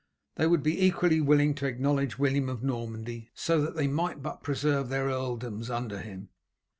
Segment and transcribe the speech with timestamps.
[0.33, 4.41] They would be equally willing to acknowledge William of Normandy so that they might but
[4.41, 6.29] preserve their earldoms under him.